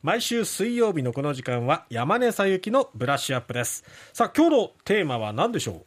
[0.00, 3.82] 毎週水曜日のこの時間は山根さゆきのブラッシュアップです
[4.12, 5.82] さあ今日のテーマは何でしょう？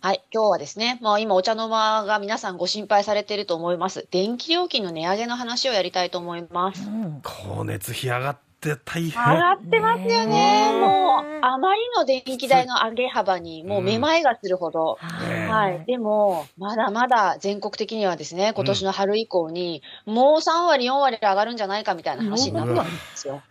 [0.00, 0.22] はい。
[0.32, 4.06] 今日はですね、まあ今お茶の間が皆さんご心配されていると思います。
[4.10, 6.82] 電気料金の値上げの話をやりたいと思います。
[7.22, 10.70] 光熱費上がって大上変がってますよね。
[10.80, 14.98] もう、あまりの電気代の上げ幅に、もうめまいがするほど。
[15.28, 15.84] ねはい。
[15.86, 23.42] でも、まだまだ全国的にはですね、今年の春以降に、もう3割、4割上がるんじゃないかみたいな話になってるんですよ。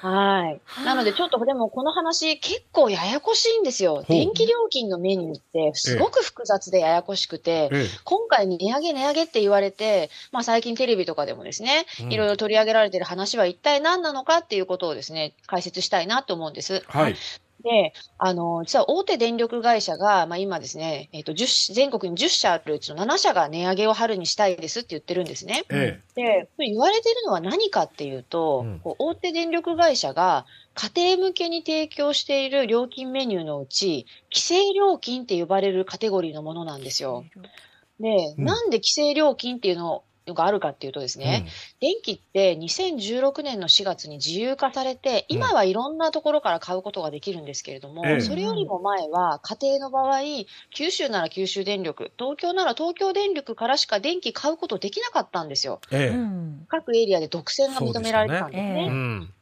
[0.00, 0.84] はい。
[0.84, 4.04] なので、ちょっとでもこの話結構ややこしいんですよ。
[4.08, 12.12] 電気料金のメニューってすごく複雑でややこしくて、え今回値上げ値上げって言われて、まあ最近テレビとかでもですね、うん。
[12.12, 16.84] いろいろ取り上げられている話は一体何なのかっていうことをですね、解説したいなと思うんです。
[16.86, 17.16] はい
[17.68, 25.64] で、あの、実は大手電力会社が、まあ今ですね、えっ、と、10全国に10社あるうちの7社が値上げを春にしたいですって言ってるんですね。
[25.68, 37.24] えで、これ言われてるのは何かっていうと、うんこう大手電力会社が家庭向けに提供している料金メニューのうち、規制料金って呼ばれるカテゴリーのものなんですよ。
[38.00, 41.46] で、うんなんで規制料金っていうのがあるかっていうとですえね、
[41.80, 48.20] 電気って2016年の4月に自由化されて、今はいろんなところから買うことができるんですけれども、ええ。
[48.20, 50.20] それよりも前は家庭の場合、
[50.74, 55.80] 九州なら九州電力、東京なら東京電力からしか電気買うことできなかったんですよ。
[55.90, 56.16] ええ。
[56.68, 58.74] 各エリアで独占が認められてたんですね。
[58.74, 59.34] でうん。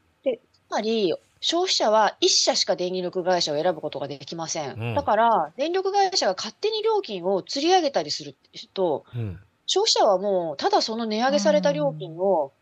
[0.69, 4.73] つまり、消費者は1社しか電力会社を選ぶことができません。
[4.73, 4.95] うん。
[4.95, 8.37] だから、電力会社が勝手に料金を釣り上げたりする
[8.75, 12.53] と、うん消費者はもう、ただその値上げされた料金を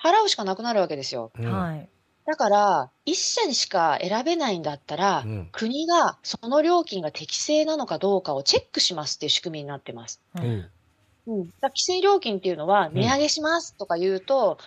[0.00, 1.30] 払うしかなくなるわけですよ。
[1.38, 1.88] うんはい。
[2.26, 10.20] だから、1社にしか選べないんだったら、うん国がその料金が適正なのかどうかをチェックしますっていう仕組みになってます。
[10.36, 10.70] うん
[11.26, 14.58] うん、だ規制料金っていうのは、ん値上げしますとか言うと、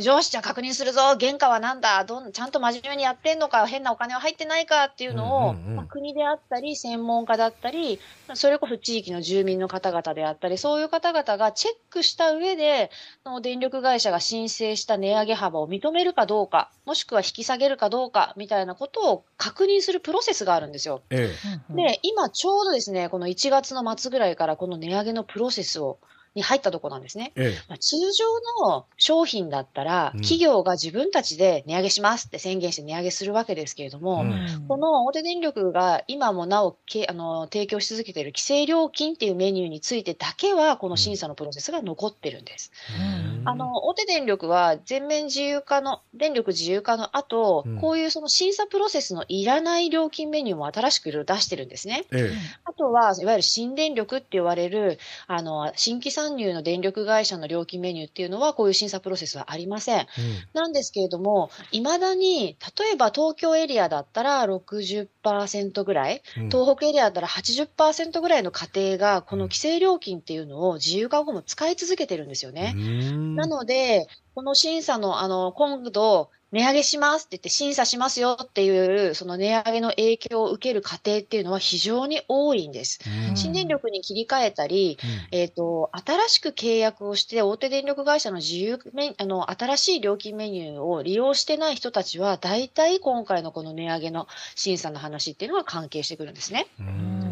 [0.00, 5.76] 上司じゃあ確認するぞ、原価はなんだ、どんちゃんと真面目にやってんのか、変なお金は入ってないかっていうのを、うんうんうん。
[5.76, 8.00] まあ国であったり、専門家だったり、
[8.32, 12.90] それこそ地域の住民の方々であったり、そういう方々がチェックした上で、
[13.22, 21.02] その電力会社が申請した値上げ幅を認めるかどうか、もしくは引き下げるかどうかみたいなことを確認するプロセスがあるんですよ。
[21.10, 21.30] え
[21.68, 25.98] で、今ちょうどですね、この1月の末ぐらいからこの値上げのプロセスを、
[26.34, 27.32] に入ったところなんですね。
[27.36, 28.24] ええまあ通常
[28.66, 42.72] の商品だったら、うん企業が自分たちで値上げしますって宣言して値上げするわけですけれども、うんこの大手電力が今もなおけあの提供し続けている規制料金っていうメニューについてだけは、この審査のプロセスが残ってるんです。
[42.98, 52.04] うんあの、大手電力は全面自由化の、電力自由化の後、うんこういうその審査プロセスのいらない料金メニューも新しく出してるんですね。
[52.12, 52.30] え
[52.64, 60.00] あとは、いわゆる新電力って言われる、あの、新規参入の電力会社の料金メニューっていうのは、こういう審査プロセスはありません。
[60.00, 60.06] え
[60.52, 72.74] なんですけれども、未だに、例えば東京エリアだったら60%ぐらい、うん東北エリアだったら80%ぐらいの家庭が、この規制料金っていうのを自由化後も使い続けてるんですよね。
[72.76, 83.00] うんなので、この審査の、あの、今度、値上げしますって言って審査しますよっていう、その値上げの影響を受ける家庭っていうのは非常に多いんです。
[83.28, 84.98] うん新電力に切り替えたり、
[85.30, 96.66] えっ、と、新しく契約をして、大手電力会社の自由メ、あの、新しい料金メニューを利用してない人たちは、大体今回のこの値上げの審査の話っていうのが関係してくるんですね。
[96.78, 97.22] うん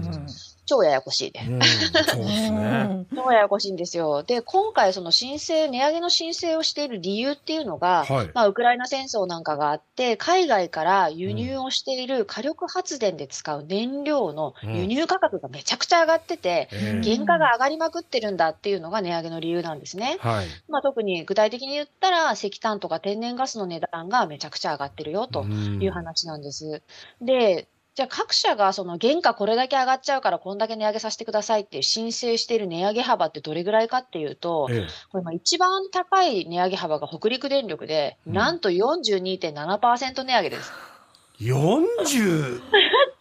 [0.70, 1.50] 超ややこしいです。
[1.50, 4.22] うんそうですね超ややこしいんですよ。
[4.22, 20.16] で、今回その申請、値上げの申請をしている理由っていうのが、はいまあ、ウクライナ戦争なんかがあって、海外から輸入をしている火力発電で使う燃料の輸入価格がめちゃくちゃ上がってて、ええ原価が上がりまくってるんだっていうのが値上げの理由なんですね。
[20.20, 26.82] はいまあ、特に具体的に言ったら、石炭とか天然ガスの値段がめちゃくちゃ上がってるよとうんいう話なんです。
[27.20, 40.72] で、じゃあ各社がその原価これだけ上がっちゃうからこんだけ値上げさせてくださいっていう申請している値上げ幅ってどれぐらいかっていうと、えこれまあ一番高い値上げ幅が北陸電力で、うんなんと42.7%値上げです。
[41.40, 42.60] え40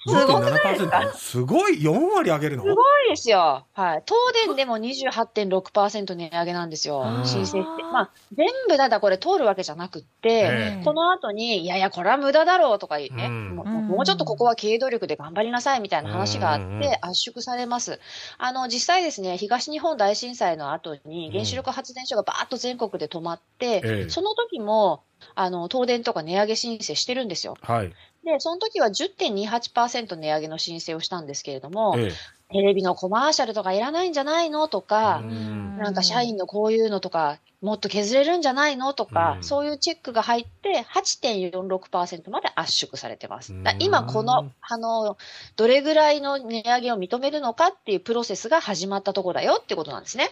[0.07, 2.63] すごくないですか？2.7%すごい4割上げるの？
[2.63, 3.65] すごいですよ。
[3.73, 4.03] はい。
[4.05, 7.21] 東電でも28.6%値上げなんですよう。
[7.21, 7.83] ん申請して。
[7.91, 17.99] まあ、全部ただこれ通るわけじゃなくって、ええこの後に、いやいや、これは無駄だろうとか言ってね、うんもううんもうちょっとここは経営努力で頑張りなさいみたいな話があっうんて、圧縮されます。
[18.37, 25.03] あの、実際ですね、東日本大震災の後に原子力発電所がバーッと全国で止まって、ええその時も、
[25.35, 27.57] あの、東電とか値上げ申請してるんですよ。
[27.61, 27.91] はい
[28.23, 32.11] で、その時は10.28%値上げの申請をしたんですけれども、え
[32.51, 35.77] テレビのコマーシャルとかいらないんじゃないのとか、うん。
[35.77, 39.43] なんか社員のこういうのとか、もっと削れるんじゃないのとか、うん。
[39.43, 43.53] そういうチェックが入って8.46%まで圧縮されてます。
[43.77, 45.17] 今この、あの、
[45.57, 50.31] どれぐらいの値上げを認めるのかっていうプロセスが始まったところだよってことなんですね。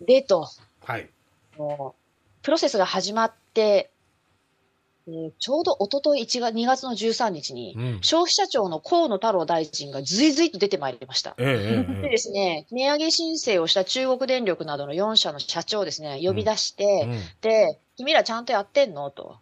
[0.00, 0.46] でと、
[0.84, 1.08] はい。
[1.56, 3.90] もうプロセスが始まって、
[5.06, 7.98] えーちょうど一昨日1月2月の13日に、うん。
[8.02, 11.34] 消費者庁の河野太郎大臣がずいずいと出てまいりました。
[11.38, 12.10] ええええでえ。
[12.10, 17.20] ですね、値上げ申請をした中国電力などの4社の社長をですね、呼び出しえて、うん。
[17.42, 19.10] で、君らちゃんとやってんの？
[19.10, 19.40] と。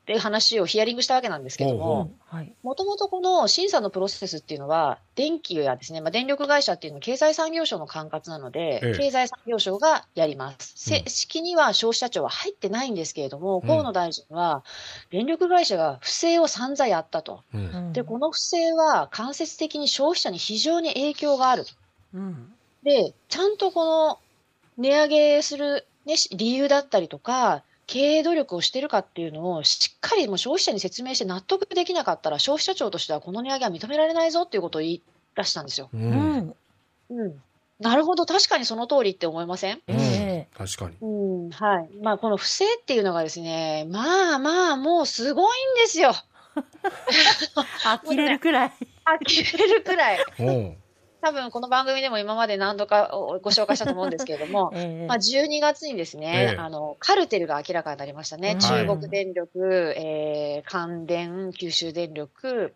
[0.00, 2.52] っていう話をヒアリングしたわけなんですけども、はい。
[2.62, 10.90] もともとこの審査のプロセスっていうのは、電気やですね、まあ、電力会社っていうのは経済産業省の管轄なので、ええ経済産業省がやります。
[10.92, 14.64] うん正式には消費者庁は入ってないんですけれども、うん河野大臣は、
[15.10, 17.42] 電力会社が不正を散々やったと。
[17.54, 21.72] うんで、この不正は間接的に消費者に非常に影響があると。
[22.14, 22.52] うん。
[22.82, 24.18] で、ちゃんとこの
[24.78, 35.02] 値上げする、ね、し理由だったりとか、経営努力をしてるかっていうのをしっかりもう消費者に説明して納得できなかったら消費者庁としてはこの値上げは認められないぞっていうことを言い
[35.36, 35.90] 出したんですよ。
[35.92, 36.54] ううんん。
[37.10, 37.42] うん。
[37.80, 39.80] なるほど、確かにその通りって思いません？
[39.88, 40.96] うんえ確かに。
[41.00, 41.06] う
[41.48, 41.88] ん、はい。
[42.00, 46.12] まあ、この不正っていうのがですね、まあまあ、もうすごいんですよ。
[48.04, 48.72] 呆れるくらい。
[49.04, 50.26] 呆れるくらい。
[51.20, 53.10] 多分この番組でも今まで何度か
[53.42, 55.06] ご紹介したと思うんですけれども、 ええ。
[55.06, 56.56] まあ、12月にですね、ええ。
[56.58, 58.50] あの、カルテルが明らかになりましたね。
[58.50, 58.86] はい。
[58.86, 62.74] 中国電力、えー、関電、九州電力、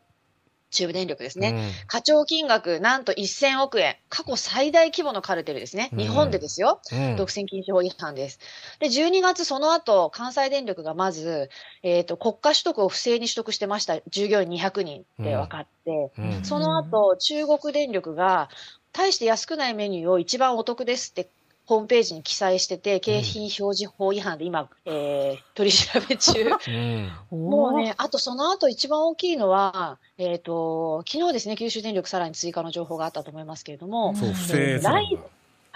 [0.75, 1.73] 中部電力ですね。
[1.87, 3.97] 課徴金額、なんと1000億円。
[4.09, 5.89] 過去最大規模のカルテルですね。
[5.93, 6.81] うん日本でですよ。
[6.93, 8.39] うんうん独占禁止法違反です。
[8.81, 11.49] で、12月その後、関西電力がまず、
[11.83, 18.49] えっ、と、国家取得を不正に取得してました従業員200人って分かって、うんその後、中国電力が、
[18.93, 21.29] 大して安くないメニューを一番お得ですって、
[21.67, 26.33] ホームページに記載してて、景品表示法違反で今、えー取り調べ中。
[26.69, 27.13] うん。
[27.31, 34.17] もうね、あとその後一番大きいのは、えっ、と、昨日ですね、九州電力さらに追加の情報があったと思いますけれども、うん。
[34.17, 34.95] そう、不正閲覧。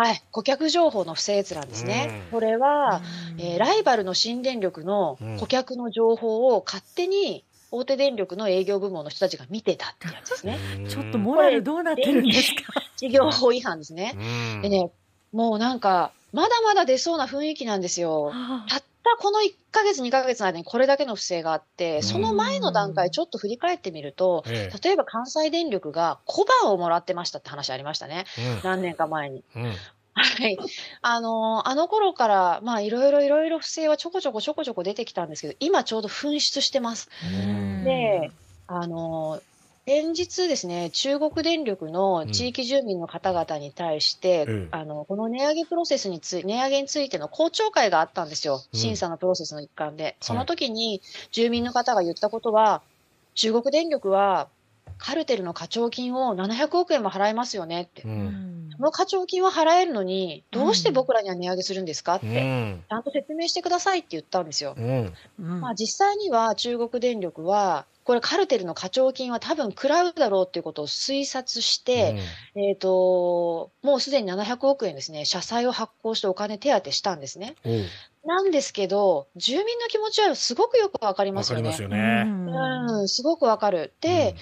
[0.00, 2.23] はい、顧客情報の不正閲覧ですね。
[2.25, 2.31] うん。
[2.32, 3.00] これは、
[3.38, 5.37] えーライバルの新電力のうん。
[5.38, 10.58] 顧客の情報を勝手に大手電力の営業部門の人たちが見てたってやつですね。
[10.88, 12.81] ちょっとモラルどうなってるんですか？
[12.96, 14.12] 事業法違反ですね。
[14.17, 14.62] うん。
[14.62, 14.91] でね、
[15.32, 18.32] もうなんか、まだまだ出そうな雰囲気なんですよ。
[18.69, 28.26] たったこの1ヶ月、2ヶ月の間にこれだけの不正があって、その前の段階ちょっと振り返ってみると、え例えば関西電力が小判をもらってましたって話ありましたね。
[28.38, 29.42] え何年か前に。
[29.56, 29.72] うんうん
[30.20, 30.58] はい。
[31.00, 37.08] あのーあの頃から、まあ、いろいろいろいろ不正はちょこちょこちょこちょこ出てきたんですけど、今ちょうど噴出してます。
[37.24, 38.32] うんで、
[38.66, 39.57] あのー
[39.88, 48.61] 先日ですね、中国電力の地域住民の方々に対して、うんあの、この値上げプロセスについ、値上げについての公聴会があったんですよ。
[48.70, 48.79] うん。
[48.79, 50.17] 審査のプロセスの一環で。
[50.20, 51.00] その時に
[51.32, 52.82] 住民の方が言ったことは、
[53.35, 54.49] 中国電力は
[54.99, 58.02] カルテルの課徴金を700億円も払いますよねって。
[58.02, 58.14] ううん。
[58.26, 64.75] んその課徴金は払えるのに、どうして僕らには値上げするんですかって、うちんゃんと説明してくださいって言ったんですよ。
[64.76, 65.14] うん。
[65.38, 65.61] うん。
[65.62, 72.16] まあ実際には中国電力は、これカルテルの課徴金は多分食らうだろうっていうことを推察して、
[72.55, 77.55] えっ、と、もうすでに700億円ですね、社債を発行してお金手当したんですね。
[78.25, 81.75] なんですけど、住民の気持ちはすごくよくわかりますよね。
[81.75, 83.93] すよねうん、すごくわかる。
[84.00, 84.36] で、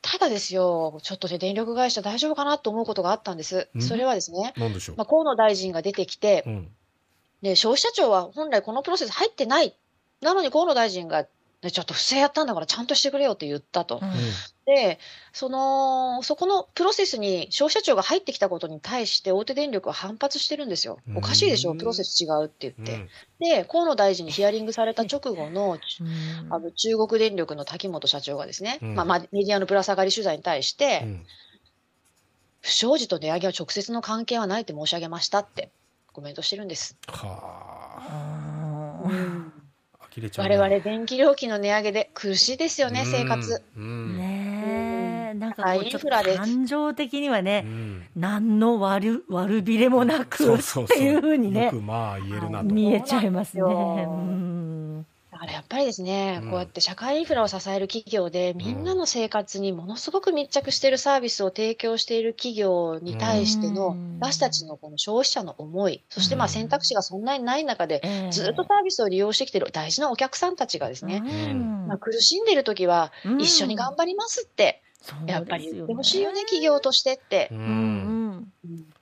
[0.00, 3.78] ただですよ、ちょっとね、電力会社大丈夫かなと思うことがあったんですう。
[3.78, 6.68] んそれはですね、うんなんでしょうまあ、河野大臣が出てきてう、ん
[7.42, 9.76] で、消費者庁は本来このプロセス入ってない。
[10.20, 11.26] なのに河野大臣が、
[11.62, 14.00] ね、ちょっと不正やったんだからちゃんとしてくれよって言ったと。
[14.02, 14.10] うん
[14.64, 15.00] で、
[15.32, 21.00] その、そこのプロセスに消費者庁が入ってきたことに対して大手電力は反発してるんですよ。
[21.16, 22.96] おかしいでしょ、うんプロセス違うってう言って。
[22.96, 23.08] ん
[23.40, 31.26] で、河野大臣にヒアリングされた直後の、うんあの中国電力の滝本社長がですね、うんまあ、まあメディアのぶら下がり取材に対して、うん
[32.64, 35.72] 不祥事と値上げは直接の関係はないって申し上げましたって
[36.12, 36.96] コメントしてるんです。
[37.08, 38.02] は
[40.16, 43.62] 呆れちゃうな我々電気料金の値上げで苦しいですよね、生活。
[43.76, 44.16] うーん。
[44.16, 45.34] ねえ。
[45.34, 46.38] なんかはいこうちょっとインフラです。
[46.38, 48.02] 感情的にはうねん。
[48.14, 52.66] 何の悪悪びれもなくっていうふうにねよくまあ言えるなと。
[52.66, 53.62] 見えちゃいますね。
[55.42, 56.50] そうなんですようんだからやっぱりですね、うん。
[56.50, 64.18] こうやって社会インフラを支える企業で、みんなの生活にものすごく密着しているサービスを提供している企業に対しての、うん。
[64.20, 68.30] 私たちのこの消費者の思い、そしてまあうん選択肢がそんなにない中で、ええ。
[68.30, 71.86] ずっとサービスを利用してきている大事なお客さんたちがですね、うん。
[71.88, 73.40] まあ、苦しんでいる時は、うん。
[73.40, 74.82] 一緒に頑張りますって、
[75.26, 77.48] やっぱり言ってほしいよね、企業としてって。
[77.50, 77.54] う。
[77.54, 78.01] うん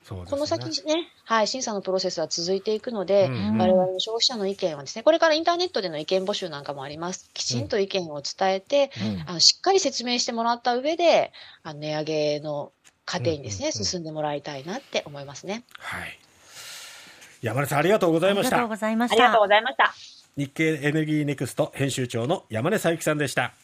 [0.01, 7.31] ねこの先ね、はい、審査のプロセスは続いていくので、うん我々の消費者の意見はですね、これからインターネットでの意見募集なんかもあります。
[7.35, 12.73] きちんと意見を伝えて、うんあのしっかり説明してもらった上で、あの値上げの
[13.05, 15.65] 過程にですね、うんうんうん進んでもらいたいなって思いますね。
[15.79, 16.19] はい。
[17.43, 18.69] 山根さんありがとうございましたありがとう。
[18.71, 19.39] ございましありがとうた。
[19.41, 19.95] ございました。
[20.37, 23.55] 日経エネルギーネクスト編集長の山根佐伯さんでした。